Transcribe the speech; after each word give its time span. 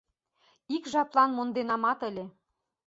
Ик 0.75 0.83
жаплан 0.93 1.29
монденамат 1.33 1.99
ыле. 2.09 2.25